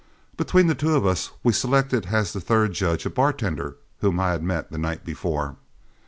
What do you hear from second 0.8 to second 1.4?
of us